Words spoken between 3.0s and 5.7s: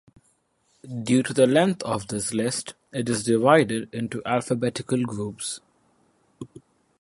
is divided into alphabetical groups.